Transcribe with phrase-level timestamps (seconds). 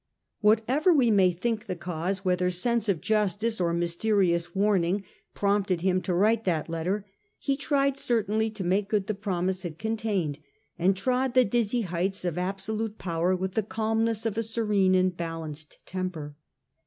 [0.39, 5.03] Whatever we may think the cause, whether sense of justice or mysteri ous warning
[5.35, 7.05] prompted him to write that letter,
[7.37, 10.39] he tried certainly to make good the promise it contained,
[10.79, 15.17] and trod the dizzy heights of absolute power with the calmness of a serene and
[15.17, 16.35] balanced temper.